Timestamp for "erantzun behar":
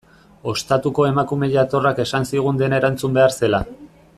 2.83-3.37